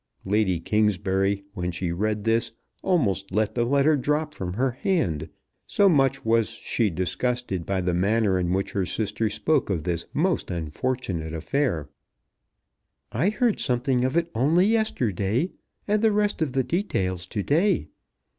[0.25, 2.51] Lady Kingsbury, when she read this,
[2.81, 5.29] almost let the letter drop from her hand,
[5.67, 10.07] so much was she disgusted by the manner in which her sister spoke of this
[10.11, 11.87] most unfortunate affair.
[13.11, 15.51] I heard something of it only yesterday,
[15.87, 17.87] and the rest of the details to day.